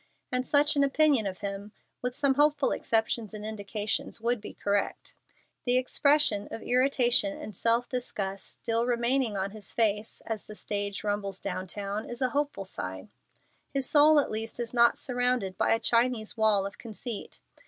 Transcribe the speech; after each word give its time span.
And 0.31 0.47
such 0.47 0.75
an 0.75 0.83
opinion 0.83 1.27
of 1.27 1.41
him, 1.41 1.73
with 2.01 2.15
some 2.15 2.33
hopeful 2.33 2.71
exceptions 2.71 3.35
and 3.35 3.45
indications, 3.45 4.19
would 4.19 4.41
be 4.41 4.51
correct. 4.55 5.13
The 5.63 5.77
expression 5.77 6.47
of 6.49 6.63
irritation 6.63 7.37
and 7.37 7.55
self 7.55 7.87
disgust 7.87 8.49
still 8.49 8.87
remaining 8.87 9.37
on 9.37 9.51
his 9.51 9.71
face 9.73 10.23
as 10.25 10.45
the 10.45 10.55
stage 10.55 11.03
rumbles 11.03 11.39
down 11.39 11.67
town 11.67 12.09
is 12.09 12.23
a 12.23 12.29
hopeful 12.29 12.65
sign. 12.65 13.11
His 13.75 13.87
soul 13.87 14.19
at 14.19 14.31
least 14.31 14.59
is 14.59 14.73
not 14.73 14.97
surrounded 14.97 15.55
by 15.55 15.71
a 15.71 15.79
Chinese 15.79 16.35
wall 16.35 16.65
of 16.65 16.79
conceit. 16.79 17.39